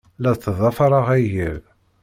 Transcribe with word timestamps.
La 0.21 0.31
ttḍafareɣ 0.35 1.05
agal. 1.15 1.59